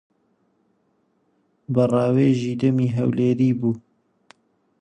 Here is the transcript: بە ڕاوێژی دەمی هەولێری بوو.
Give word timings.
بە 1.73 1.83
ڕاوێژی 1.93 2.59
دەمی 2.61 2.93
هەولێری 2.97 3.51
بوو. 3.59 3.73